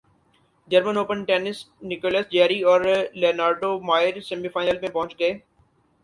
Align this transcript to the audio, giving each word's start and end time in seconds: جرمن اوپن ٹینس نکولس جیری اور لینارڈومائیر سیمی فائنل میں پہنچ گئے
جرمن 0.69 0.97
اوپن 0.97 1.23
ٹینس 1.25 1.57
نکولس 1.83 2.31
جیری 2.31 2.59
اور 2.63 2.81
لینارڈومائیر 3.15 4.19
سیمی 4.29 4.47
فائنل 4.49 4.79
میں 4.81 4.89
پہنچ 4.89 5.17
گئے 5.19 5.31